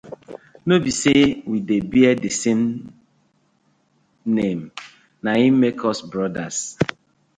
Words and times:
No 0.67 0.75
bi 0.83 0.91
say 1.01 1.19
we 1.49 1.57
dey 1.67 1.81
bear 1.91 2.13
di 2.23 2.29
same 2.41 2.65
na 5.23 5.31
im 5.47 5.53
make 5.63 5.81
us 5.91 5.99
brothers. 6.11 6.57